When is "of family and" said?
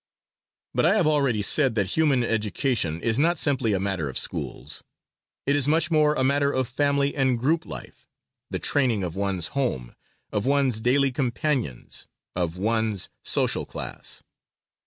6.51-7.37